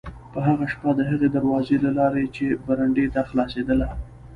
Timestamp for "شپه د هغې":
0.73-1.27